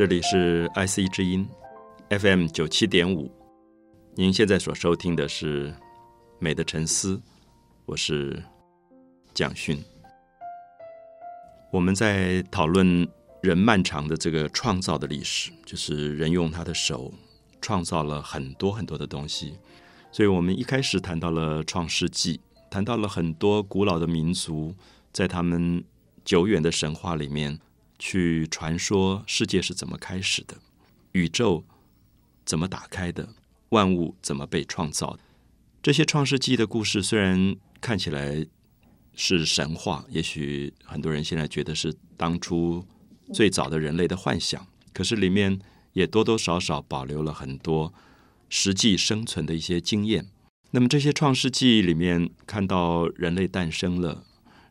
[0.00, 1.46] 这里是 IC 之音
[2.08, 3.30] FM 九七点五，
[4.14, 5.68] 您现在所收听的是
[6.38, 7.16] 《美的沉思》，
[7.84, 8.42] 我是
[9.34, 9.78] 蒋勋。
[11.70, 13.06] 我们在讨论
[13.42, 17.12] 人漫长的这个创造的历史，就是人用他的手
[17.60, 19.52] 创造了很多很多的东西。
[20.10, 22.40] 所以我们一开始谈到了创世纪，
[22.70, 24.74] 谈到了很多古老的民族
[25.12, 25.84] 在他们
[26.24, 27.60] 久远的神话里面。
[28.00, 30.56] 去传说世界是怎么开始的，
[31.12, 31.62] 宇宙
[32.46, 33.28] 怎么打开的，
[33.68, 35.20] 万物怎么被创造的。
[35.82, 38.46] 这些创世纪的故事虽然看起来
[39.14, 42.84] 是神话，也许很多人现在觉得是当初
[43.34, 45.60] 最早的人类的幻想，可是里面
[45.92, 47.92] 也多多少少保留了很多
[48.48, 50.26] 实际生存的一些经验。
[50.70, 54.24] 那么这些创世纪里面看到人类诞生了，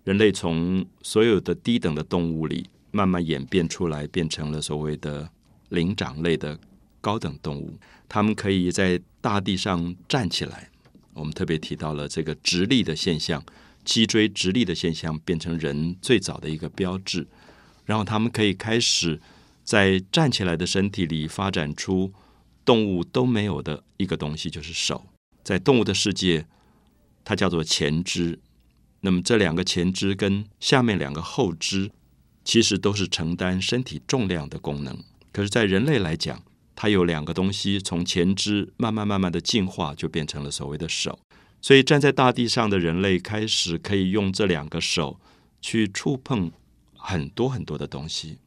[0.04, 2.70] 人类从所有的低等的动物里。
[2.92, 5.30] 慢慢演变出来，变成了所谓的
[5.70, 6.60] 灵长类的
[7.02, 7.78] 高等动物。
[8.08, 10.70] 它们可以在大地上站起来。
[11.14, 13.44] 我们特别提到了这个直立的现象，
[13.84, 17.28] 脊椎直立的现象变成人最早的一个标志。
[17.86, 19.20] 然后，它们可以开始
[19.64, 22.14] 在站起来的身体里发展出
[22.64, 25.06] 动物都没有的一个东西，就是手。
[25.44, 26.46] 在动物的世界，
[27.26, 28.40] 它叫做前肢。
[29.02, 31.92] 那么，这两个前肢跟下面两个后肢。
[32.50, 34.98] 其实都是承担身体重量的功能，
[35.32, 36.42] 可是，在人类来讲，
[36.76, 41.20] 它有两个东西从前肢慢慢慢慢的进化，就变成了所谓的手。
[41.62, 45.20] 所以，站在大地上的人类开始可以用这两个手
[45.62, 46.52] 去触碰
[46.96, 48.40] 很多很多的东西。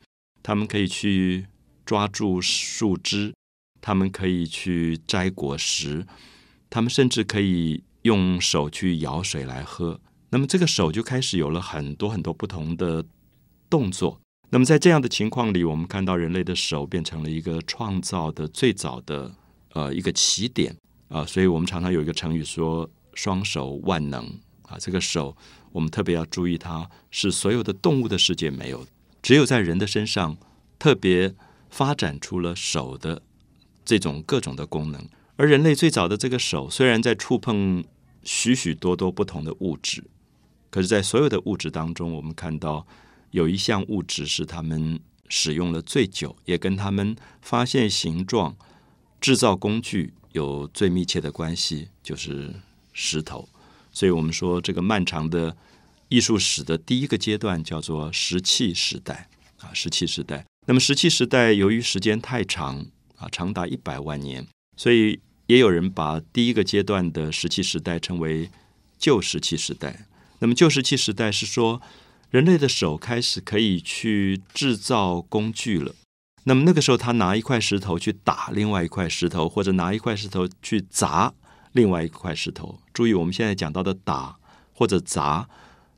[0.43, 1.47] 他们可以去
[1.87, 3.33] 抓住树枝，
[3.81, 6.05] 他们可以去摘果实，
[6.69, 10.01] 他们甚至可以用手去舀水来喝。
[10.31, 13.05] 那么，这个手就开始有了很多很多不同的。
[13.73, 14.21] 动作。
[14.51, 19.35] 那么在这样的情况里，我们看到人类的手变成了一个创造的最早的
[19.73, 20.77] 呃一个起点
[21.09, 24.23] 啊，所以我们常常有一个成语说“双手万能”
[24.69, 24.77] 啊。
[24.79, 25.35] 这个手
[25.71, 28.85] 我们特别要注意，它是所有的动物的世界没有，
[29.23, 30.37] 只有在人的身上
[30.79, 31.35] 特别
[31.71, 33.23] 发展出了手的
[33.87, 35.09] 这种各种的功能。
[35.37, 37.83] 而人类最早的这个手，虽然在触碰
[38.23, 40.05] 许许多多不同的物质，
[40.71, 42.87] 可是，在所有的物质当中，我们看到。
[43.33, 48.55] 有一项物质是他们使用了最久，也跟他们发现形状、
[49.21, 52.55] 制造工具有最密切的关系，就是
[52.93, 53.49] 石头。
[53.91, 55.57] 所以，我们说这个漫长的
[56.09, 60.45] 艺术史的第一个阶段叫做石器时代啊，石器时代。
[60.67, 62.85] 那么，石器时代由于时间太长
[63.17, 68.51] 啊，长达一百万年，所以也有人把第一个阶段的石器时代称为
[68.99, 70.07] 旧石器时代。
[70.41, 71.81] 那么，旧石器时代是说。
[72.33, 75.95] 人类的手开始可以去制造工具了。
[76.45, 81.35] 那么那个时候，他拿一块石头去打另外一块石头，或者拿一块石头去砸
[81.73, 82.81] 另外一块石头。
[82.95, 84.39] 注意，我们现在讲到的打
[84.73, 85.47] 或者砸、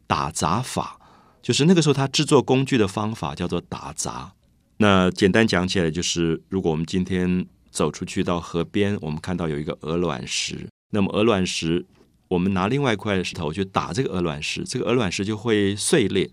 [0.09, 0.99] 打砸法，
[1.41, 4.33] 就是那个时候他制作工具的方法叫做打砸。
[4.78, 11.87] 那简单讲起来，就是如果我们今天走出去到河边，我们看到有一个鹅卵石，那么鹅卵石。
[12.34, 16.31] 我们拿另外一块石头去打这个鹅卵石，这个鹅卵石就会碎裂。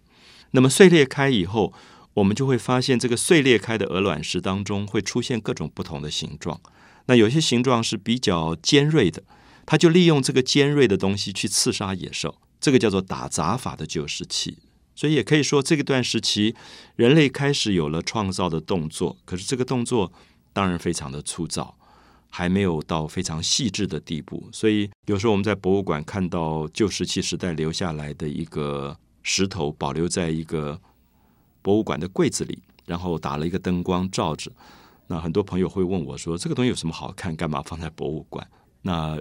[0.52, 1.72] 那么碎裂开以后，
[2.16, 6.60] 我们就会发现这个碎裂开的鹅卵石当中会出现各种不同的形状。
[7.06, 9.22] 那有些形状是比较尖锐的，
[9.66, 12.36] 它就利用这个尖锐的东西去刺杀野兽。
[12.60, 14.58] 这个叫做打杂法的旧石器。
[14.96, 16.56] 所以也可以说，这个段时期
[16.96, 19.18] 人类开始有了创造的动作。
[19.26, 20.12] 可是这个动作
[20.52, 21.78] 当然非常的粗糙。
[22.34, 30.80] 还没有到非常细致的地步，所以有时候我们在博物馆看到旧石器时代留下来的一个石头，保留在一个
[31.62, 34.50] 博物馆的柜子里，然后打了一个灯光照着。
[35.08, 37.36] 那很多朋友会问我说：“这个东西有什么好看？
[37.36, 38.50] 干嘛放在博物馆？”
[38.82, 39.20] 那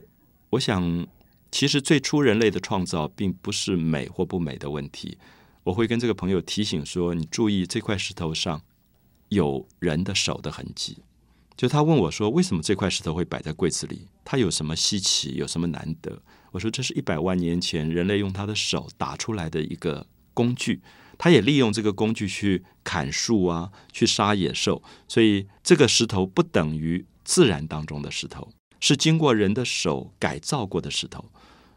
[0.51, 1.05] 我想，
[1.51, 5.19] 其实最初人类的创造并不是美或不美的问题。
[5.65, 8.62] 我会跟这个朋友提醒说：“你注意，这块石头上
[9.31, 10.99] 有人的手的痕迹。”
[11.61, 14.07] 就他问我说：“为什么这块石头会摆在柜子里？
[14.25, 15.35] 它有什么稀奇？
[15.35, 16.23] 有什么难得？”
[16.53, 20.81] 我说：“这是一百万年前人类用他的手打出来的一个工具，
[21.19, 24.83] 他也利用这个工具去砍树啊，去杀野兽。
[25.07, 28.49] 所以这个石头不等于自然当中的石头，
[28.81, 31.27] 是经过人的手改造过的石头。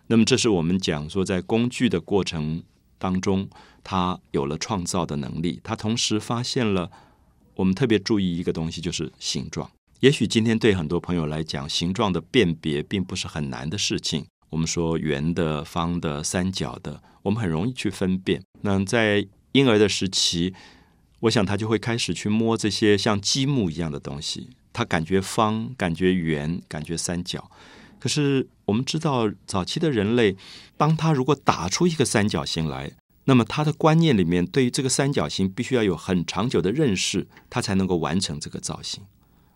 [0.08, 2.64] 那么，这是我们讲说，在工具的过程
[2.98, 3.50] 当中，
[3.84, 6.90] 他有了创造的能力，他同时发现了。”
[7.56, 9.70] 我们特别注意一个东西，就是形状。
[10.00, 14.26] 也许今天对很多朋友来讲，形状的辨别并不是很难的事情。
[14.50, 18.44] 我们说圆的、方的、三角的，我们很容易去分辨。
[18.62, 20.54] 那在婴儿的时期，
[21.22, 27.50] 我想他就会开始去摸这些像积木一样的东西，他感觉方，感觉圆，感觉三角。
[28.00, 30.36] 可是我们知道，早期的人类，
[30.76, 32.92] 当他如果打出一个三角形来，
[33.26, 39.04] 那么他的观念里面对于这个三角形必须要有很长久的认识，他才能够完成这个造型。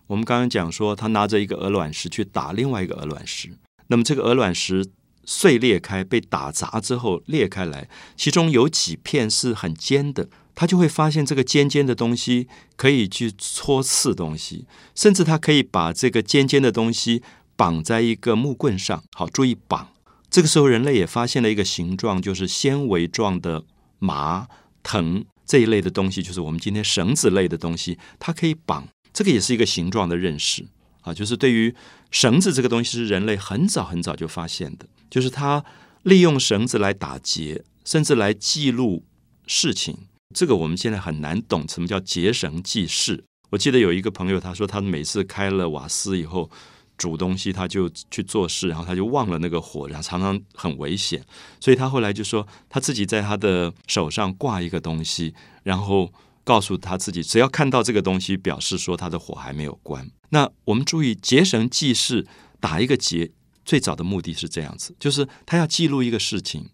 [0.06, 3.50] 我们刚刚讲说，他拿着一个鹅卵石去打另外一个鹅卵石，
[3.88, 4.86] 那么这个鹅卵石
[5.24, 17.22] 碎裂开，被打砸之后裂开来，其中有几片是很尖的，他就会发现这个尖尖的东西可以去戳刺东西，甚至他可以把这个尖尖的东西
[17.54, 19.04] 绑在一个木棍上。
[19.12, 19.88] 好，注意绑。
[20.30, 23.64] 这个时候，人类也发现了一个形状，就是纤维状的
[23.98, 24.46] 麻
[24.82, 28.86] 藤这一类的东西，就是我们今天绳子类的东西，它可以绑。
[29.12, 30.66] 这个也是一个形状的认识
[31.00, 31.74] 啊，就是对于
[32.10, 35.64] 绳子这个东西是人类很早很早就发现的，就是它
[36.02, 39.04] 利用绳子来打结，甚至来记录
[39.46, 39.96] 事情。
[40.34, 43.24] 这个我们现在很难懂什么叫结绳记事。
[43.50, 46.50] 我记得有一个朋友他说，他每次开了瓦斯以后
[46.98, 51.24] 煮东西，他就去做事，然后他就忘了那个火，然后常常很危险，
[51.58, 56.12] 所以他后来就说他自己在他的手上挂一个东西，然后。
[56.44, 60.10] 告诉他自己，只要看到这个东西，表示说他的火还没有关。
[60.30, 62.26] 那我们注意结绳记事，
[62.58, 63.30] 打一个结，
[63.66, 66.70] 最早的目的是这样子，就是他要记录一个事情，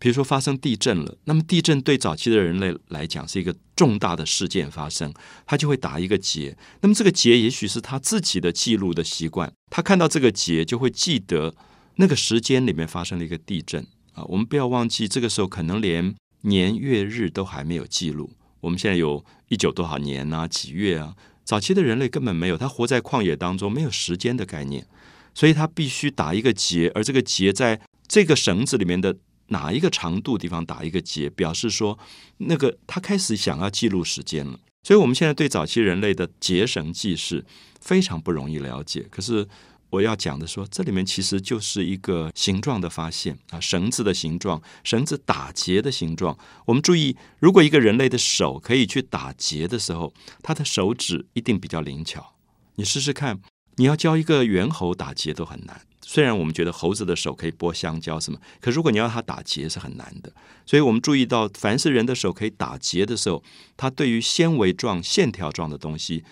[0.00, 5.12] 比如说发生地震了，那么地震对早期的人类来讲是一个重大的事件发生，
[5.46, 6.56] 他就会打一个结。
[6.80, 11.54] 那么这个结也许是他自己的记录的习惯，他看到这个结就会记得
[11.96, 14.24] 那个时间里面发生了一个地震啊。
[14.24, 18.30] 我们不要忘记，这个时候可能连年月日都还没有记录。
[18.60, 21.14] 我们现在有一九多少年啊，几月啊？
[21.44, 24.86] 早期的人类根本没有，他活在旷野当中，没有时间的概念，
[25.34, 29.16] 所以他必须打一个结，而这个结在这个绳子里面的
[29.50, 31.96] 哪一个长度地方打一个结，表示说
[32.38, 34.58] 那个他开始想要记录时间了。
[34.82, 37.44] 所以我们现在对早期人类的结绳记事
[37.80, 39.46] 非常不容易了解，可是。
[39.90, 46.38] 我要讲的说，这里面其实就是一个形状的发现啊，绳子的形状，绳子打结的形状。
[46.66, 50.14] 我们注意，如果一个人类的手可以去打结的时候，
[50.44, 52.34] 他的手指一定比较灵巧。
[52.76, 53.40] 你试试看，
[53.78, 55.80] 你要教一个猿猴打结都很难。
[56.12, 60.32] 虽然我们觉得猴子的手可以剥香蕉什么，可如果你要它打结是很难的。
[60.66, 63.40] 所以我们注意到，凡是人的手可以打结的时候，
[63.76, 66.24] 他对于纤维状、线条状的东西，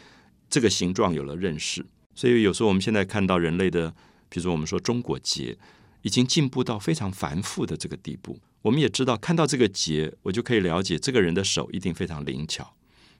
[0.50, 1.86] 这个形状有了认识。
[2.12, 3.90] 所以有时候我们现在看到人类的，
[4.28, 5.56] 比如说我们说中国结，
[6.02, 8.36] 已经进步到非常繁复的这个地步。
[8.62, 12.74] 我们也知道，看到这个结，我就可以了解这个人的手一定非常灵巧，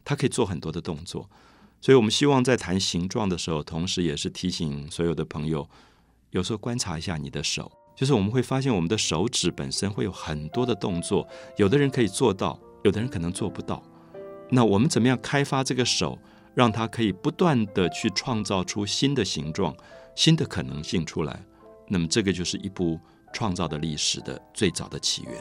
[0.05, 1.31] 他可以做很多的动作。
[1.81, 5.71] 所以我们希望在谈形状的时候，同时也是提醒所有的朋友，
[6.31, 11.27] 有时候观察一下你的手，就是我们会发现我们的手指本身会有很多的动作，
[11.57, 13.83] 有的人可以做到，有的人可能做不到。
[14.51, 16.19] 那我们怎么样开发这个手？
[16.55, 19.73] 让它可以不断的去创造出新的形状、
[20.17, 21.41] 新的可能性出来，
[21.87, 22.99] 那么这个就是一部
[23.33, 25.35] 创造的历史的最早的起源。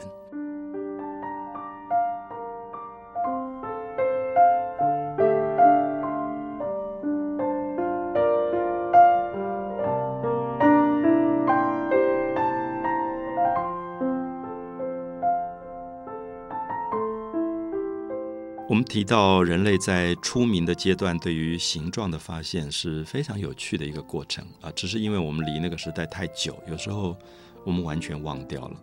[18.98, 24.72] 提到人类在出名的阶段，对于形状的发现是非常有趣的一个过程啊！
[24.72, 27.16] 只是因为我们离那个时代太久，有时候
[27.64, 28.76] 我们完全忘掉了。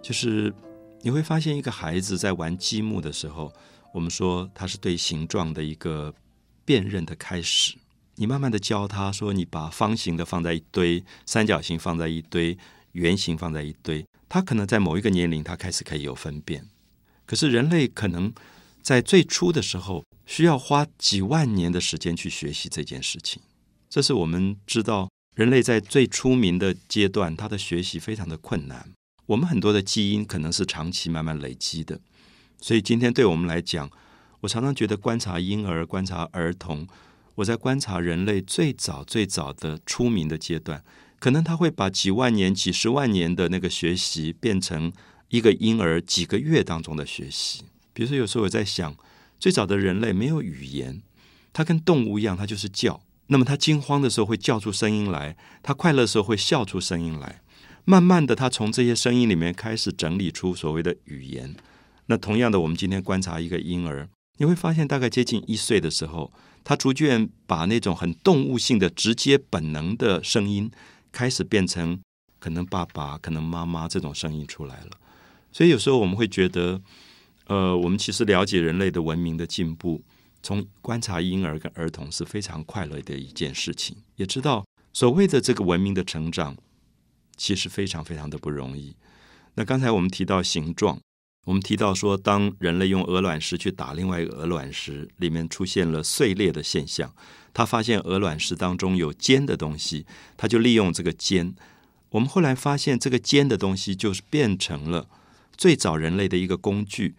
[0.00, 0.50] 就是
[1.02, 3.52] 你会发现，一个孩子在玩积木的时候，
[3.92, 6.14] 我们说他是对形状的一个
[6.64, 7.76] 辨认的开始。
[8.14, 12.56] 你慢慢的教他说，你把方形的放在一堆，三角形放在一堆，
[12.92, 16.64] 圆形放在一堆，他可能在某一个年龄，他开始可以有分辨。
[17.26, 18.32] 可是人类可能。
[18.82, 23.40] 在最初的时候，需要花几万年的时间去学习这件事情。
[23.88, 28.90] 这是我们知道，人类在最出名的阶段，他的学习非常的困难。
[29.26, 32.00] 我们很多的基因可能是长期慢慢累积的，
[32.60, 33.90] 所以今天对我们来讲，
[34.40, 36.88] 我常常觉得观察婴儿、观察儿童，
[37.36, 40.82] 我在观察人类最早最早的出名的阶段，
[41.18, 44.92] 可能他会把几万年、几十万年的那个学习，变成
[45.28, 47.62] 一个婴儿几个月当中的学习。
[48.00, 48.96] 比如说，有时候我在想，
[49.38, 51.02] 最早的人类没有语言，
[51.52, 53.02] 他跟动物一样，他就是叫。
[53.26, 57.42] 那么他惊慌的时候会叫出声音来，他快乐的时候会笑出声音来。
[57.84, 61.54] 慢慢的，他从这些声音里面开始整理出所谓的语言。
[62.06, 66.32] 那同样的，我们今天观察一个婴儿，你会发现，大概接近一岁的时候，
[66.64, 70.70] 他逐渐把那种很动物性的、直接本能的声音，
[71.12, 72.00] 开始变成
[72.38, 74.92] 可能爸爸、可能妈妈这种声音出来了。
[75.52, 76.80] 所以有时候我们会觉得。
[77.50, 80.04] 呃，我们其实了解人类的文明的进步，
[80.40, 86.56] 从观察婴儿跟儿童是非常快乐的一件事情，也知道所谓的这个文明的成长，
[87.36, 88.94] 其实非常非常的不容易。
[89.56, 91.00] 那刚才我们提到形状，
[91.44, 97.12] 我们提到说，当人类用鹅卵石去打另外一个鹅卵石，里面出现了碎裂的现象，
[97.52, 101.52] 他发现鹅卵石当中有尖的东西，他就利用这个尖。
[102.10, 105.08] 我们后来发现，这个尖的东西就是变成了
[105.56, 107.16] 最早人类的一个工具。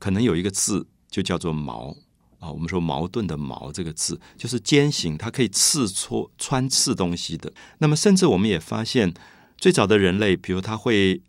[0.00, 1.96] 可能有一个字就叫做“矛”
[2.40, 7.52] 啊，我们说矛盾的“矛”这个字就是尖形，它可以刺戳、穿刺东西的。
[7.78, 9.14] 那么，甚至我们也发现，
[9.58, 11.22] 最早的人类，比如他会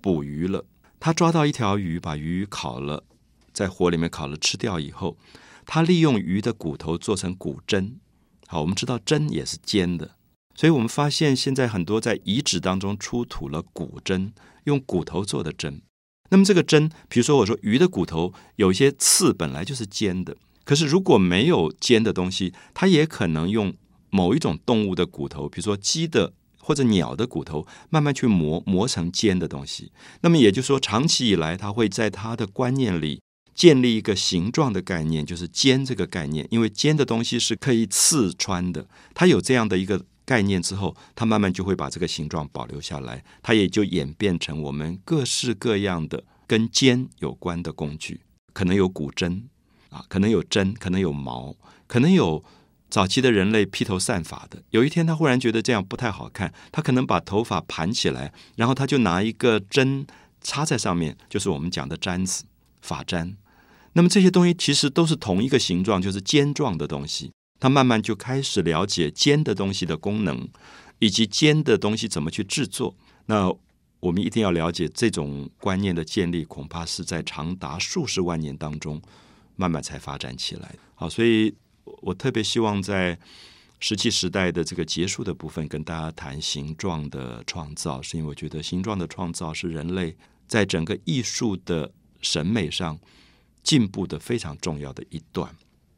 [0.00, 0.64] 捕鱼了，
[0.98, 3.04] 他抓到一条鱼，把鱼烤了，
[3.52, 5.18] 在火里面烤了，吃掉以后，
[5.66, 8.00] 他利用鱼的骨头做成骨针。
[8.46, 10.16] 好，我们知道针也是尖的，
[10.54, 14.32] 所以我们发现现在很多在遗址当中出土了骨针，
[14.64, 15.82] 用骨头做的针。
[16.30, 23.74] 那么这个针，比如说我说鱼的骨头有一些刺本来就是尖的，可是如果没有尖的东西，它也可能用
[24.10, 29.92] 某一种动物的骨头，比如说鸡的或者鸟的骨头，慢慢去磨磨成尖的东西。
[30.22, 33.20] 那么也就是说，长期以来，它会在它的观念里
[33.54, 40.04] 建立一个形状的概念，就是尖这个概念，因为尖的东西是可以刺穿的，它有这样的一个。
[40.26, 48.20] 概念之后，它慢慢就会把这个形状保留下来，它也就演变成我们各式各样的跟尖有关的工具，
[48.52, 49.48] 可能有骨针
[49.90, 51.56] 啊，可能有针，可能有毛，
[51.86, 52.44] 可能有
[52.90, 54.62] 早期的人类披头散发的。
[54.70, 60.06] 有一天，他忽然觉得这样不太好看，他可能把头发盘起来，然后他就拿一个针
[60.40, 62.44] 插在上面，就是我们讲的簪子、
[62.82, 63.36] 发簪。
[63.92, 67.32] 那么这些东西其实都是同一个形状，就是尖状的东西。
[67.58, 70.48] 他慢慢就开始了解尖的东西的功能，
[70.98, 72.94] 以及尖的东西怎么去制作。
[73.26, 73.52] 那
[74.00, 79.00] 我们一定要了解这种观念的建立，恐怕是在长达数十万年当中
[79.56, 80.74] 慢慢才发展起来。
[80.94, 81.52] 好，所以
[82.02, 83.18] 我特别希望在
[83.80, 92.98] 石器时代的这个结束的部分，跟大家谈形状的创造，是因为我觉得形状的创造是人类在整个艺术的审美上
[93.62, 95.54] 进步的非常重要的一段。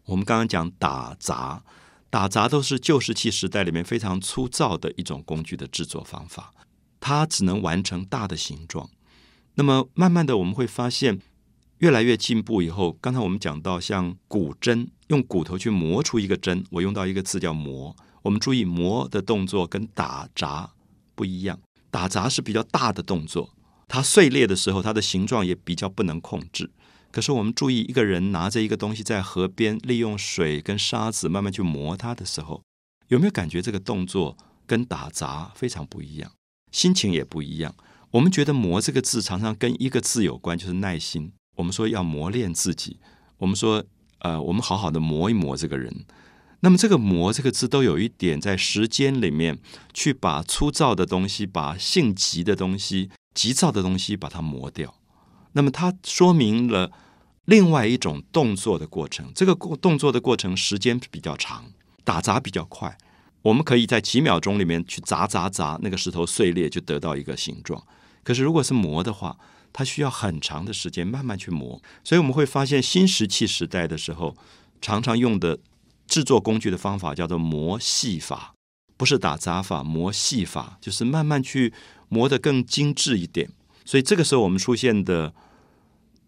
[0.09, 1.63] 我们刚刚讲打杂，
[2.09, 6.51] 打杂都是旧石器时代里面非常粗糙的一种工具的制作方法，
[6.99, 8.89] 它只能完成大的形状。
[9.57, 11.21] 那么慢慢的我们会发现，
[11.79, 17.95] 越来越进步以后，刚才我们讲到像骨针，用骨头去磨出一个针，我用到一个字叫磨。
[18.23, 20.71] 我们注意磨的动作跟打杂
[21.15, 21.61] 不一样，
[21.91, 23.51] 打杂是比较大的动作，
[23.87, 26.71] 它碎裂的时候，它的形状也比较不能控制。
[27.11, 32.63] 可是我们注意，一个人拿着一个东西在河边，利用水跟沙子慢慢去磨它的时候，
[33.09, 34.37] 有没有感觉这个动作
[34.67, 36.31] 跟打杂非常不一样，
[36.71, 37.75] 心情也不一样？
[38.11, 41.33] 我们觉得“磨”这个字常常跟一个字有关，就是耐心。
[41.57, 42.99] 我们说要磨练自己，
[43.39, 43.85] 我们说
[44.21, 46.05] 呃，我们好好的磨一磨这个人。
[46.61, 49.59] 那么这个“磨”这个字都有一点在时间里面
[49.95, 54.95] 去把粗糙的东西、把性急的东西、急躁的东西把它磨掉。
[55.59, 56.93] 那么它说明了
[57.47, 61.65] 另外一种动作的过程，这个过动作的过程时间比较长，
[62.05, 62.97] 打砸比较快，
[63.43, 67.83] 我们可以在几秒钟里面去砸砸砸，那个石头碎裂就得到一个形状。
[68.23, 69.37] 可是如果是磨的话，
[69.73, 74.37] 它需要很长的时间慢慢去磨，所以我们会发现新石器时代的时候，
[74.81, 75.59] 常常用的
[76.07, 78.55] 制作工具的方法叫做磨细法，
[78.97, 81.73] 不是打砸法，磨细法就是慢慢去
[82.09, 83.51] 磨得更精致一点。
[83.85, 85.33] 所以这个时候我们出现的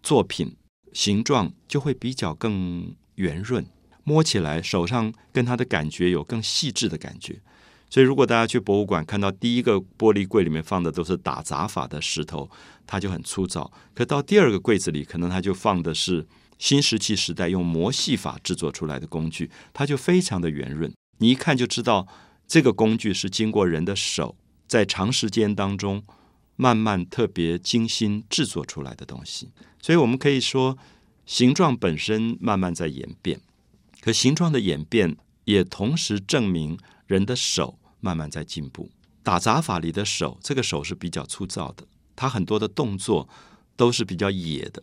[0.02, 0.56] 作品
[0.92, 3.64] 形状就会比较更圆润，
[4.04, 7.40] 摸起来手上跟它的感觉有更细致的感觉。
[7.88, 12.48] 所以如果大家去博物馆看到第一个玻璃柜里面放的都是打杂法的石头，
[12.86, 16.26] 它就很粗糙；可到第二个柜子里，可能它就放的是
[16.58, 20.92] 新石器时代用磨细法制作出来的工具，它就非常的圆润。
[21.18, 22.06] 你一看就知道
[22.46, 24.36] 这个工具是经过人的手
[24.68, 26.02] 在长时间当中。
[26.60, 29.48] 慢慢特别精心制作出来的东西，
[29.80, 30.76] 所以我们可以说，
[31.24, 33.40] 形状本身慢慢在演变，
[34.02, 38.90] 可形状的演变也同时证明人的手慢慢在进步。
[39.22, 43.26] 打杂法里的手，这个手是比较粗糙的，它很多的动作
[43.74, 44.82] 都是比较野的。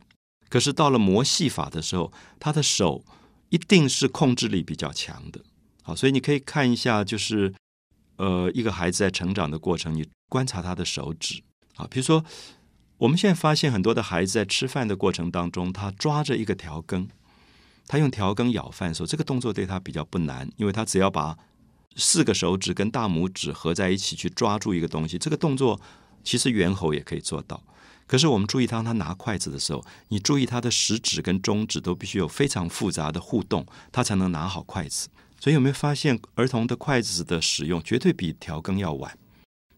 [0.49, 3.05] 可是到了磨细法的时候，他的手
[3.49, 5.41] 一定是控制力比较强的。
[5.83, 7.53] 好，所以你可以看一下，就是
[8.15, 11.43] 呃，一个孩子在成长的过程，你观察他的手指。
[11.77, 12.25] 啊，比如说，
[12.97, 17.07] 我们现在发现很多的孩子在吃饭的过程当中，他抓着一个调羹，
[17.87, 21.37] 他用调羹舀饭的时候，这个动作对他比较不难，因为他只要把
[21.95, 25.79] 四个手指跟大拇指合在一起去抓住一个东西，这个动作
[26.23, 27.63] 其实猿猴也可以做到。
[28.07, 35.09] 可是我们注意当他拿筷子的时候，你注意他的食指跟中指都必须有非常复杂的互动，他才能拿好筷子。
[35.39, 39.15] 所以有没有发现，儿童的筷子的使用绝对比调羹要晚，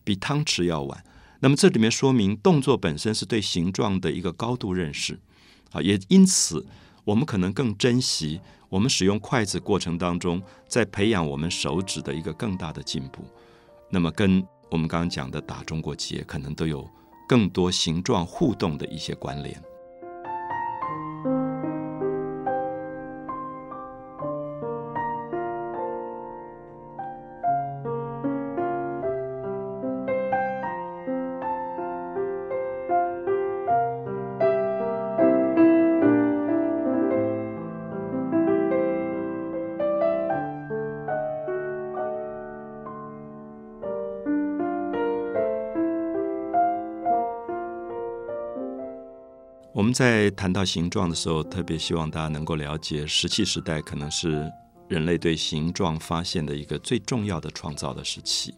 [0.03, 1.03] 比汤匙要晚？
[1.39, 5.19] 那么这里面说明动作本身是对形状的一个高度认识
[5.71, 6.65] 啊，也因此
[7.05, 13.23] 我们可能更珍惜我们使用筷子过程当中，在培养我们手指的一个更大的进步。
[13.89, 16.87] 那么跟我们刚刚讲的打中国结，可能都有
[17.27, 19.59] 更多形状互动的一些关联。
[49.89, 54.47] 们在谈到形状的时候，特别希望大家能够了解，石器时代可能是
[54.87, 58.53] 人类对形状发现的一个最重要的创造的时期。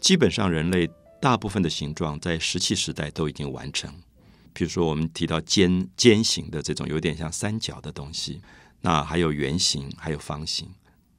[0.00, 3.88] 基本上，人类大部分的形状在石器时代都已经完成。
[4.52, 8.40] 比如说，我们提到尖尖形的这种有点像三角的东西，
[8.80, 10.68] 那还有圆形，还有方形。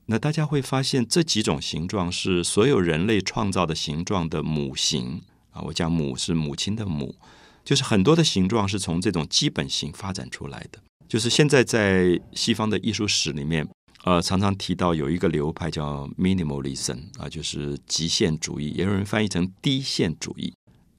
[0.08, 5.62] 那大家会发现，这几种形状是所有人类创造的形状的母形啊。
[5.62, 7.16] 我讲母是母亲的母。
[7.64, 10.80] 就是很多的形状是从这种基本型发展出来的。
[11.08, 13.68] 就是现在在西方的艺术史里面，
[14.04, 20.54] 呃，常常提到有一个流派叫 minimalism 啊，就是极限主义，也有人翻译成低限主义，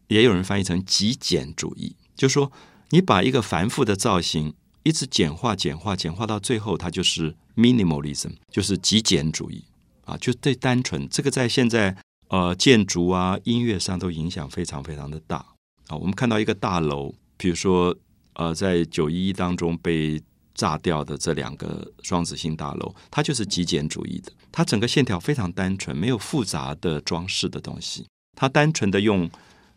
[0.09, 1.97] 也有人翻译成极简主义。
[2.15, 2.53] 就说
[2.91, 9.65] 你把一个繁复的造型一直简化、简化、简化到最后，它就是 minimalism，就是极简主义
[10.05, 11.09] 啊，就最单纯。
[11.09, 11.97] 这个在现在
[12.29, 15.45] 呃建筑啊、音乐上都影响非常非常的大。
[15.89, 17.97] 啊，我们看到一个大楼，比如说，
[18.35, 20.23] 呃，在九一一当中被
[20.55, 24.33] 炸掉的这两个双子星大楼，它就是极简主义的。
[24.53, 28.07] 它整个线条非常单纯，没有复杂的装饰的东西。
[28.37, 29.31] 它单纯的用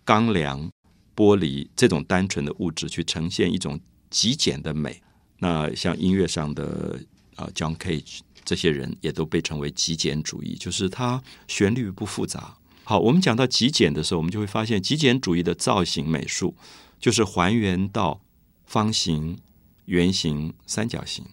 [0.04, 0.70] 钢梁、
[1.16, 5.02] 玻璃这种单纯的物质去呈现一种极简的美。
[5.40, 7.00] 那像音乐上的
[7.36, 12.57] 啊，John Cage 这些人也都被称为极简主义，就是它旋律不复杂。
[12.90, 16.56] 好，我们讲到极简的时候，我们就会发现极简主义的造型美术
[17.02, 18.22] 就是还原到
[18.66, 19.40] 方形、
[19.88, 21.26] 圆形、三角形，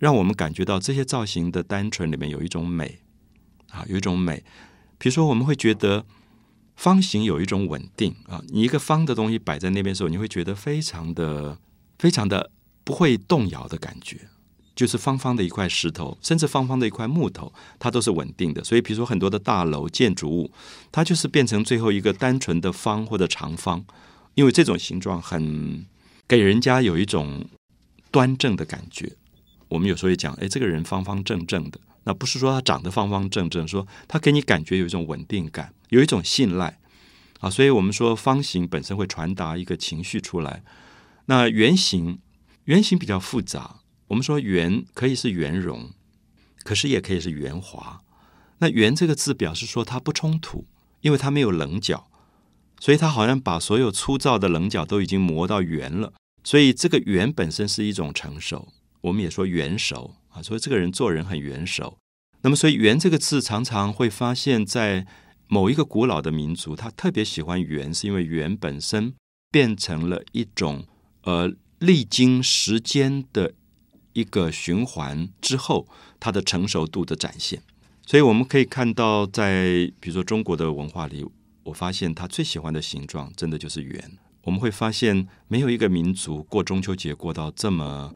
[0.00, 2.98] 让我们感觉到这些造型的单纯里面有一种美
[3.68, 4.42] 啊，有一种美。
[4.98, 6.04] 比如说，我们会觉得
[6.74, 11.56] 方形有一种稳定啊，你一个方的东西摆在那边的时候，你会觉得非常的、
[12.00, 12.50] 非常的
[12.82, 14.28] 不会动摇的感觉。
[14.74, 18.64] 就是方方的一块石头，甚至方方的一块木头，它都是稳定的。
[18.64, 20.50] 所以，比如说很多的大楼建筑物，
[20.90, 23.84] 它就是变成最后一个单纯的方或者长方，
[24.34, 25.84] 因为这种形状很
[26.26, 27.44] 给人家有一种
[28.10, 29.12] 端正的感觉。
[29.68, 36.78] 我们有时候也讲，哎，这个人方方正正的，那不是说他长得方方正正，说他给你感觉有一种稳定感，有一种信赖
[37.40, 37.50] 啊。
[37.50, 40.62] 所以我们说方形本身会传达一个情绪出来。
[41.26, 42.18] 那圆形，
[42.64, 43.79] 圆形比较复杂。
[44.10, 45.90] 我们说圆可以是圆融，
[46.64, 48.00] 可是也可以是圆滑。
[48.58, 50.66] 那圆这个字表示说它不冲突，
[51.00, 52.10] 因为它没有棱角，
[52.80, 56.12] 所以它好像把所有粗糙的棱角都已经磨到圆了。
[56.42, 58.72] 所以这个圆本身是一种成熟。
[59.02, 61.96] 我们也说圆熟啊，所以这个人做人很圆熟。
[62.42, 65.06] 那么，所以圆这个字常常会发现，在
[65.46, 69.14] 某一个古老的民族，他特别喜欢圆，是因为圆本身
[69.52, 70.84] 变成了一种
[71.22, 73.54] 呃历经时间的。
[74.12, 75.86] 一个循环之后，
[76.18, 77.62] 它的成熟度的展现，
[78.06, 81.24] 所以我们可以看到，在比如说中国的文化里，
[81.64, 84.18] 我发现他最喜欢的形状真的就是圆。
[84.42, 88.14] 我们会发现，没有一个民族过中秋节过到这么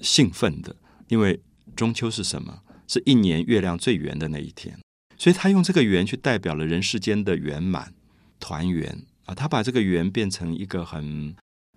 [0.00, 0.76] 兴奋的，
[1.08, 1.40] 因为
[1.74, 2.62] 中秋是什么？
[2.86, 4.78] 是一年月亮最圆的那一天，
[5.16, 7.94] 所以他用这个圆去代表了人世间的圆满、
[8.38, 9.34] 团圆啊。
[9.34, 11.34] 他把这个圆变成一个很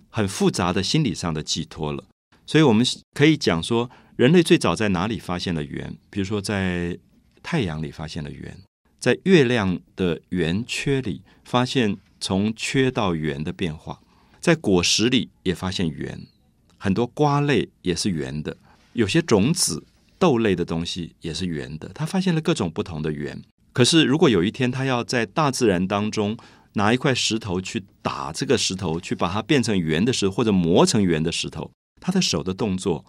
[0.09, 2.03] 很复杂的心理上的寄托了。
[2.45, 5.95] 所以我们可以讲说，人类最早在哪里发现了圆？
[6.09, 6.97] 比如说，在
[7.41, 8.57] 太阳里发现了圆，
[8.99, 13.99] 在月亮的圆缺里发现从缺到圆的变化，
[14.39, 16.27] 在果实里也发现圆，
[16.77, 18.55] 很多瓜类也是圆的，
[18.93, 19.83] 有些种子
[20.17, 21.89] 豆类的东西也是圆的。
[21.89, 23.41] 他发现了各种不同的圆。
[23.73, 26.37] 可是，如果有一天他要在大自然当中
[26.73, 31.69] 拿一块石头去打这个石头，去把它变成圆的石，或者磨成圆的石头。
[32.05, 33.03] 他的手的动作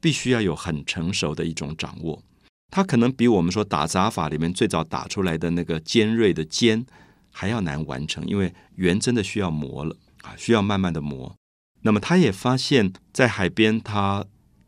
[0.00, 2.22] 必须要有很成熟的一种掌握，
[2.70, 6.86] 他可能比我们说打杂法里面最早打出来的那个尖锐的尖
[7.32, 11.34] 还要难完成，因为圆真的需要磨了啊，需要慢慢的磨。
[11.82, 14.24] 那么他也发现，在海边，他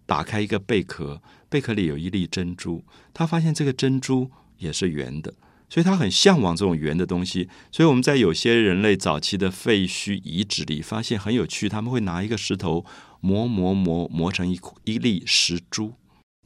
[0.06, 5.34] 打开一个贝壳，贝壳里有一粒珍珠，他发现这个珍珠也是圆的，
[5.68, 7.48] 所以他很向往这种圆的东西。
[7.70, 12.84] 所以我们在有些人类早期的废墟遗址里发现很有趣，他们会拿一个石头
[13.20, 15.94] 磨磨磨磨成一一粒石珠，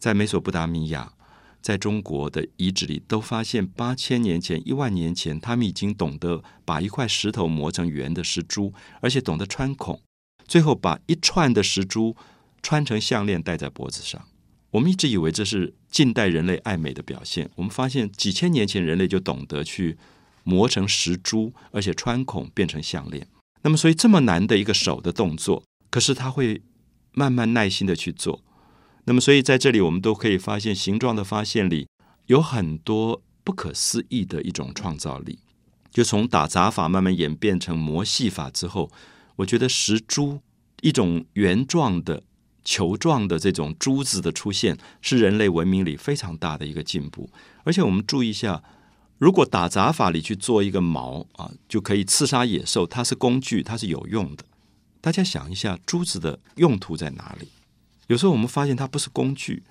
[0.00, 1.12] 在美索不达米亚。
[1.60, 10.00] 在中国的遗址里，都发现八千年前、一万年前，他们已经懂得把一块石头磨成圆的石珠，而且懂得穿孔，
[10.48, 12.16] 最后把一串的石珠
[12.64, 14.20] 穿成项链戴在脖子上。
[14.72, 19.96] 我们一直以为这是近代人类爱美的表现，我们发现几千年前人类就懂得去
[20.42, 23.28] 磨成石珠，而且穿孔变成项链。
[23.62, 26.62] 那么，所以这么难的一个手的动作，可是他会
[27.12, 28.42] 慢慢耐心的去做。
[29.04, 31.86] 那么，所以在这里，我们都可以发现，形状的发现里
[32.28, 35.38] 有很多不可思议的一种创造力。
[35.90, 38.90] 就从打杂法慢慢演变成磨细法之后，
[39.36, 40.40] 我觉得石珠
[40.80, 42.22] 一种圆状的
[42.64, 47.28] 球状的这种珠子的出现，是人类文明里非常大的一个进步。
[47.64, 48.62] 而且，我们注意一下，
[49.18, 54.44] 如果打杂法里去做一个矛啊，就可以刺杀野兽，它是工具，它是有用的。
[55.02, 57.48] 大家想一下，珠子的用途在哪里？
[58.06, 59.64] 有时候我们发现它不是工具，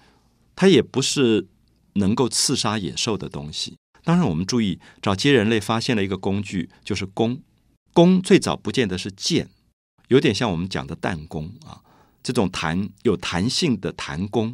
[0.58, 1.48] 它也不是
[1.94, 3.78] 能够刺杀野兽的东西。
[4.04, 7.42] 当然，我们注意，早期人类发现了一个工具，就是弓。
[7.94, 9.50] 弓最早不见得是箭，
[10.10, 11.80] 有点像我们讲的弹弓啊，
[12.22, 14.54] 这种弹有弹性的弹弓。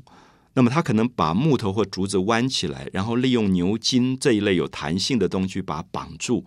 [0.53, 6.45] 那么，它可能把木头或竹子弯起来，然后利用牛筋这一类有弹性的东西把它绑住，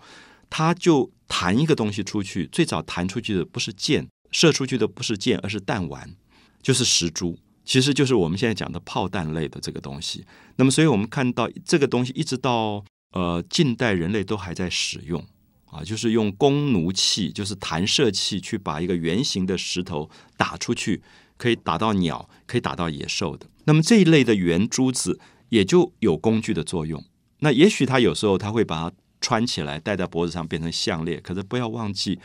[0.48, 2.46] 它就弹一个东西出去。
[2.46, 6.14] 最早弹出去的不是箭，射出去的不是箭，而是弹丸。
[6.62, 10.26] 就是石珠，其实就是我们现在讲的炮弹类的这个东西。
[10.56, 15.26] 那么，所以我们看到这个东西一直到呃近代，人类都还在使用
[15.64, 21.02] 啊，就是用弓弩器，就是弹射器去把一个圆形的石头打出去，
[21.38, 23.46] 可以打到鸟，可以打到野兽的。
[23.64, 27.02] 那么这一类的圆珠子也就有工具的作用。
[27.38, 32.20] 那也许它有时候它会把它穿起来戴在脖子上变成项链，可是不要忘记。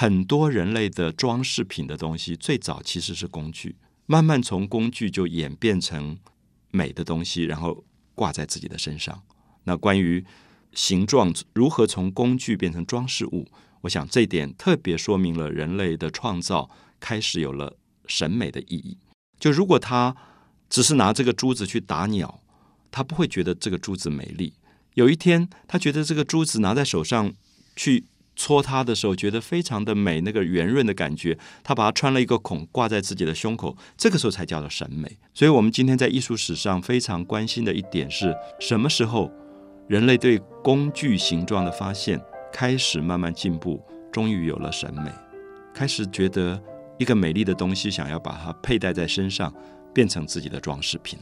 [0.00, 6.18] 很多人类的装饰品的东西，最早其实是工具，慢慢从工具就演变成
[6.70, 7.84] 美的东西，然后
[8.14, 9.22] 挂在自己的身上。
[9.64, 10.24] 那关于
[10.72, 13.46] 形状如何从工具变成装饰物，
[13.82, 18.96] 我想这一点特别说明了人类的创造开始有了审美的意义。
[19.38, 20.16] 就如果他
[20.70, 22.40] 只是拿这个珠子去打鸟，
[22.90, 24.54] 他不会觉得这个珠子美丽。
[24.94, 27.34] 有一天，他觉得这个珠子拿在手上
[27.76, 28.06] 去。
[28.40, 31.36] 搓它的时候，觉得非常的美，那个圆润的感觉。
[31.62, 35.18] 他把它穿了一个孔，挂在自己的胸口，这个时候才叫做审美。
[35.34, 39.30] 所以，我们今天在艺术史上非常关心的一点是什么时候，
[39.88, 42.18] 人类对工具形状的发现
[42.50, 43.78] 开始慢慢进步，
[44.10, 45.12] 终于有了审美，
[45.74, 46.58] 开始觉得
[46.98, 49.52] 一个美丽的东西，想要把它佩戴在身上，
[49.92, 51.18] 变成自己的装饰品。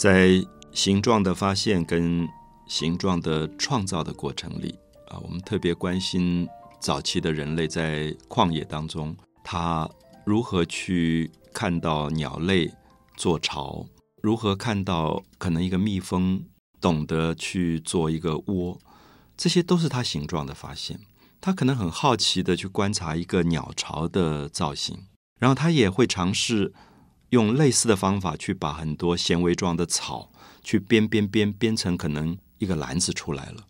[0.00, 2.26] 在形状的发现跟
[2.66, 4.74] 形状的创造的过程里
[5.08, 6.48] 啊，我们特别关心
[6.80, 9.86] 早期的人类在旷野当中，他
[10.24, 12.72] 如何去看到鸟类
[13.14, 13.84] 做巢，
[14.22, 16.42] 如何看到可能一个蜜蜂
[16.80, 18.78] 懂得去做一个窝，
[19.36, 20.98] 这些都是他形状的发现。
[21.42, 24.96] 他可能很好奇的去观察一个鸟巢的造型，
[25.38, 26.72] 然后他也会尝试。
[27.30, 30.30] 用类似的方法去把很多纤维状的草
[30.62, 33.66] 去编编编编成可能一个篮子出来了。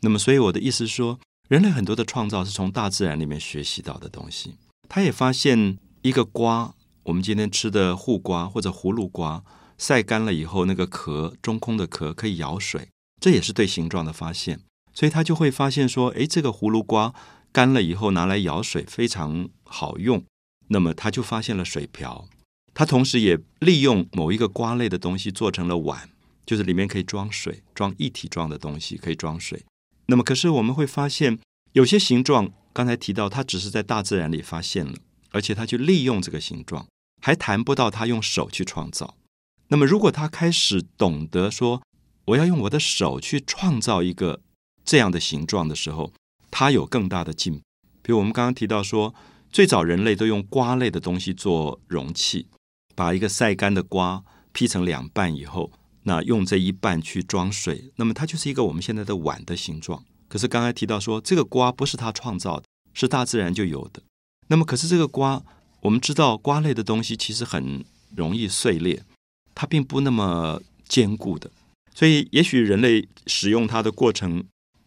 [0.00, 4.56] 那么，所以我的意思说，人类很多的创造是从大自然里面学习到的东西。
[4.88, 9.44] 他也发现一个瓜，我们今天吃的护瓜或者葫芦瓜，
[9.78, 12.88] 晒干了以后，那个壳中空的壳可以舀水，
[13.20, 14.60] 这也是对形状的发现。
[14.92, 17.14] 所以他就会发现说，诶，这个葫芦瓜
[17.52, 20.24] 干了以后拿来舀水非常好用。
[20.68, 22.26] 那么他就发现了水瓢。
[22.74, 26.08] 他同时也利用某一个瓜类的东西做成了碗，
[26.46, 29.64] 就是里面可以装水，装一体状的东西可以装水。
[30.06, 31.38] 那么，可是我们会发现，
[31.72, 34.94] 有些形状，刚才提到，它只是在大自然里发现了，
[35.30, 36.86] 而且它去利用这个形状，
[37.20, 39.16] 还谈不到它用手去创造。
[39.68, 41.80] 那么，如果他开始懂得说，
[42.24, 44.40] 我要用我的手去创造一个
[44.84, 46.12] 这样的形状的时候，
[46.50, 47.60] 他有更大的进步。
[48.02, 49.14] 比如我们刚刚提到说，
[49.52, 52.48] 最早人类都用瓜类的东西做容器，
[52.94, 54.22] 把一个晒干的瓜
[54.52, 55.70] 劈成两半以后，
[56.02, 60.04] 那用这一半去装水，那么它就是一个我们现在的碗的形状。
[60.28, 64.02] 可是刚才提到说，这个瓜不是他创造的，是大自然就有的。
[64.48, 65.42] 那么可是这个瓜，
[65.82, 69.02] 我们知道瓜类的东西其实很容易碎裂，
[69.54, 71.50] 它并不那么坚固的。
[71.94, 74.44] 所以也许人类使用它的过程，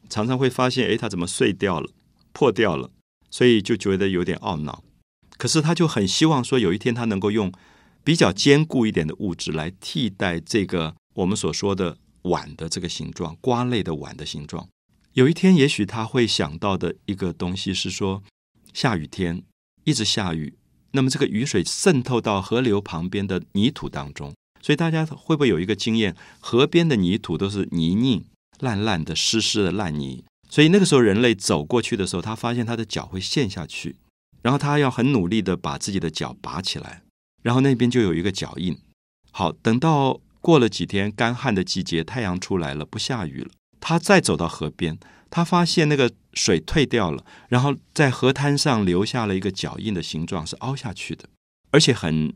[0.09, 1.89] 常常会发现，哎，它怎么碎掉了、
[2.31, 2.89] 破掉了？
[3.29, 4.83] 所以就觉得有点懊恼，
[5.37, 7.51] 可是他就很希望说，有一天他能够用
[8.03, 14.67] 比较坚固一点的物质来替代这个我们所说的碗的这个形状，瓜类的碗的形状。
[15.13, 18.23] 有一天，也许他会想到的一个东西是说，
[18.73, 19.43] 下雨天
[19.83, 20.55] 一直下雨，
[20.91, 28.25] 那么这个雨水渗透到河流旁边的泥土当中，所以大家会不会有一个经验，河边的泥土都是泥泞、
[28.59, 30.23] 烂烂的、湿湿的烂泥？
[30.49, 33.95] 所以那个时候，人类走过去的时候，他发现他的脚会陷下去，
[34.41, 37.02] 然后他要很努力的把自己的脚拔起来，
[37.43, 38.75] 然后那边就有一个脚印。
[39.29, 44.97] 好，等到过了几天干旱的季节，太阳出来了，不下雨了，他再走到河边，
[45.29, 51.29] 他发现那个水退掉了，然后在河滩上留下了一个脚印的形状，是凹下去的，
[51.69, 52.34] 而且很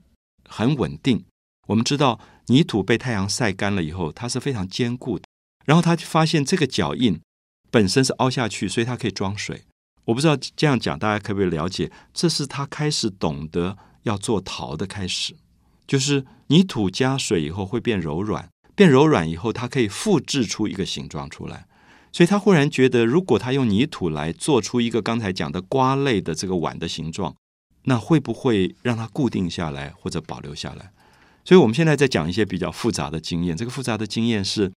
[0.47, 1.25] 很稳定。
[1.67, 5.25] 我们知道泥土被太阳晒干了以后，它是非常坚固的。
[5.65, 7.19] 然后他就发现这个脚印。
[7.69, 9.65] 本身是凹下去，所以它可以装水。
[10.05, 11.91] 我不知道这样讲大家可不可以了解？
[12.13, 15.35] 这是他开始懂得要做陶的开始，
[15.85, 21.67] 就是泥土加水以后会变柔软，变柔软以后它可以复制出一个形状出来。
[22.11, 27.35] 所以他忽然觉得，如果他用泥土来做出一个刚才讲的瓜类的这个碗的形状，
[27.83, 30.91] 那会不会让它固定下来或者保留下来？
[31.45, 33.55] 所以我们现在在讲一些比较复杂的经验。
[33.55, 34.71] 这个复杂的经验是。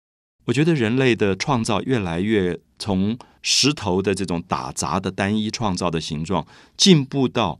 [0.45, 7.59] 我觉得人类的创造越来越从石头的这种打杂的单一创造的形状，进步到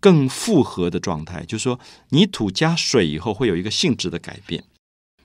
[0.00, 1.44] 更复合的状态。
[1.44, 4.64] 就是说，泥土加水以后会有一个性质的改变，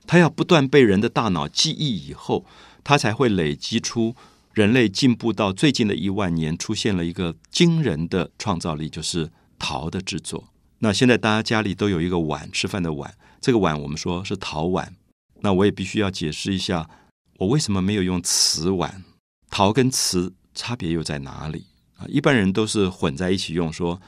[0.05, 2.45] 它要不断被人的大脑记忆以后，
[2.83, 4.15] 它才会累积出
[4.53, 10.45] 人类进步到最近的一万年出现了一个惊人的创造力，就是陶的制作。
[10.79, 14.95] 那现在大家家里都有一个碗，吃饭的碗，这个碗我们说是陶碗。
[15.41, 16.89] 那我也必须要解释一下。
[17.38, 19.03] 我为什么没有用瓷碗？
[19.49, 21.65] 陶跟瓷差别又在哪里
[21.97, 22.05] 啊？
[22.07, 24.01] 一般人都是混在一起用，说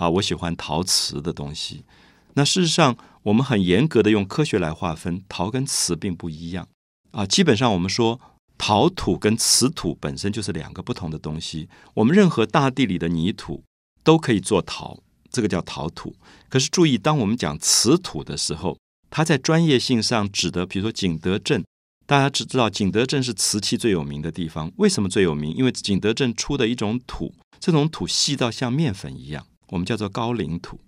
[0.00, 1.84] 啊，我喜欢陶瓷的东西。
[2.32, 6.66] 那事实上，我们很严格的用科学来划分，陶跟瓷并不一样
[7.10, 7.26] 啊。
[7.26, 8.18] 基本上，我们说
[8.56, 11.68] 陶土跟瓷土本身就是两个不同的东西。
[11.92, 13.62] 我们任何大地里的泥土
[14.02, 14.98] 都可以做陶，
[15.30, 16.16] 这个叫陶土。
[16.48, 18.78] 可是注意，当我们讲瓷土的时候，
[19.10, 21.62] 它在专业性上指的，比如说景德镇。
[22.06, 25.54] 大家只知道景德镇是瓷器最有名的地方，为什么最有名？
[25.54, 30.78] 因为景德镇出的一种土，这种土细到像面粉一样，我们叫做高岭土。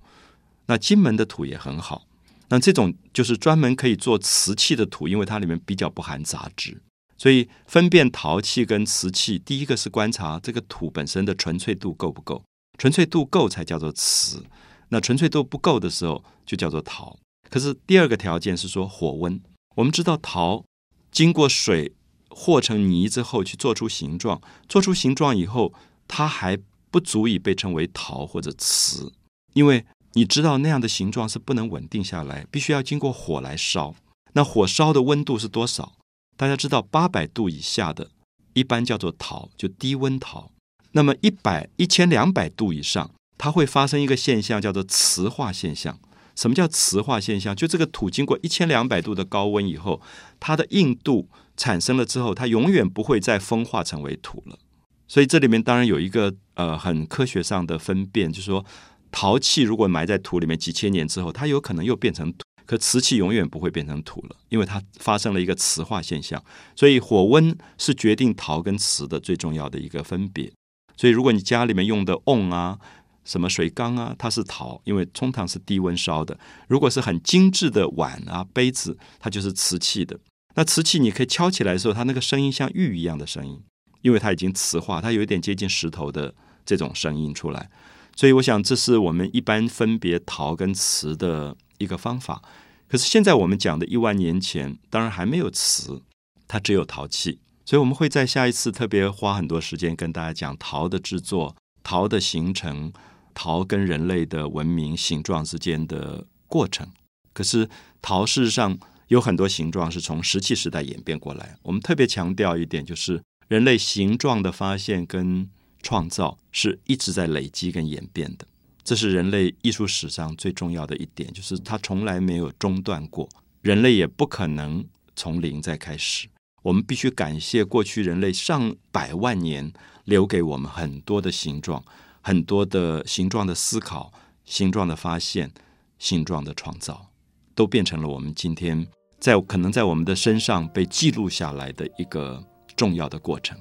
[0.67, 2.07] 那金门的土也很好，
[2.49, 6.81] 那这种就是专门可以做瓷器的土，因为它里面比较不含杂质。
[7.19, 12.43] 所以分辨陶器跟瓷器，第一个是观察这个土本身的纯粹度够不够，
[12.79, 14.45] 纯粹度够才叫做瓷。
[14.89, 17.17] 那纯粹度不够的时候，就叫做陶。
[17.49, 19.41] 可是第二个条件是说火温，
[19.77, 20.65] 我们知道陶。
[21.11, 21.93] 经过水
[22.29, 25.73] 和成泥之后，去做出形状，做出形状以后，
[26.09, 26.59] 它还
[26.93, 29.13] 不足以被称为陶或者瓷，
[29.55, 33.95] 因为你知道那样的形状是不能稳定下来，必须要经过火来烧。
[34.35, 35.95] 那火烧的温度是多少？
[36.37, 38.11] 大家知道，八百度以下的，
[38.53, 40.53] 一般叫做陶，就低温陶。
[40.93, 45.99] 那么一百、一千两百度以上，它会发生一个现象，叫做磁化现象。
[46.35, 47.55] 什么叫磁化现象？
[47.55, 50.01] 就这个土经过一千两百度的高温以后，
[50.41, 54.59] 它的硬度产生了之后，它永远不会再风化成为土了。
[55.07, 58.65] 所以这里面当然有一个呃很科学上的分辨，就是说
[59.11, 66.43] 陶器如果埋在土里面几千年之后，它有可能又变成土，可瓷器永远不会变成土了，因为它发生了一个磁化现象。
[66.75, 70.53] 所以火温是决定陶跟瓷的最重要的一个分别。
[70.97, 72.79] 所以如果你家里面用的瓮啊。
[73.25, 74.13] 什么水缸啊？
[74.19, 76.37] 它是陶，因为通常是低温烧的。
[76.67, 80.19] 如果是很精致的碗啊、杯子，它就是瓷器的。
[80.57, 83.63] 那瓷器你可以敲起来的时候，它那个声音像玉一样的声音，
[84.03, 86.35] 因为它已经瓷化，它有一点接近石头的
[86.67, 87.71] 这种声音出来。
[88.15, 92.43] 所以我想，这是我们一般分别陶跟瓷的一个方法。
[92.87, 96.03] 可是现在我们讲的一万年前，当然还没有瓷，
[96.47, 97.39] 它只有陶器。
[97.65, 102.93] 所以我们会在下一次特别花很多时间跟大家讲陶的制作、陶的形成、
[103.33, 106.87] 陶跟人类的文明形状之间的过程。
[107.33, 107.71] 可是
[108.03, 111.57] 陶事实上有很多形状是从石器时代演变过来。
[111.63, 115.47] 我们特别强调一点，就是人类形状的发现跟
[115.83, 118.47] 创造是一直在累积跟演变的。
[118.83, 123.29] 这是人类艺术史上最重要的一点，就是它从来没有中断过。
[123.61, 124.83] 人类也不可能
[125.15, 126.27] 从零再开始。
[126.63, 129.71] 我们必须感谢过去人类上百万年
[130.05, 131.85] 留给我们很多的形状、
[132.23, 134.11] 很多的形状的思考、
[134.47, 135.53] 形状的发现、
[135.99, 137.11] 形状的创造，
[137.55, 138.87] 都变成了我们今天
[139.21, 142.43] 在可能在我们的身上被记录下来的一个
[142.83, 143.57] 重要的过程。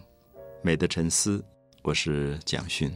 [0.63, 1.45] 美的沉思，
[1.83, 2.91] 我是蒋勋。